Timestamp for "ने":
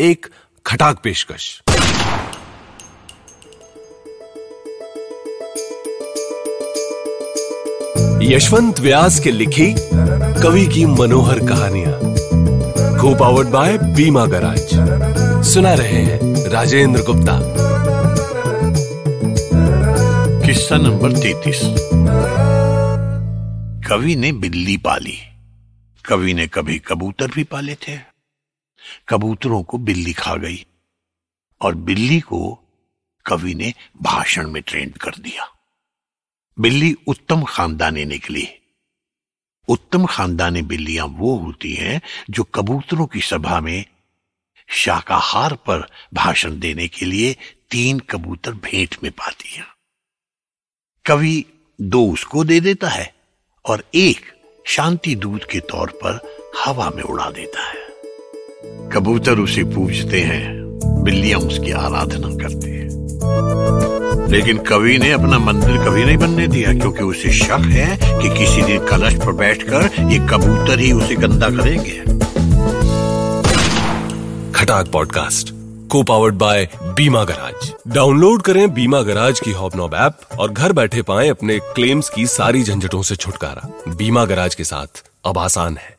24.16-24.32, 26.34-26.46, 33.54-33.74, 64.98-65.10